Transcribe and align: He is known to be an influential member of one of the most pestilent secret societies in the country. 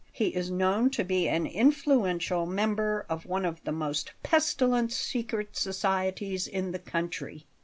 He 0.11 0.29
is 0.29 0.49
known 0.49 0.89
to 0.97 1.03
be 1.03 1.27
an 1.27 1.45
influential 1.45 2.47
member 2.47 3.05
of 3.07 3.27
one 3.27 3.45
of 3.45 3.63
the 3.63 3.71
most 3.71 4.13
pestilent 4.23 4.91
secret 4.91 5.55
societies 5.55 6.47
in 6.47 6.71
the 6.71 6.79
country. 6.79 7.45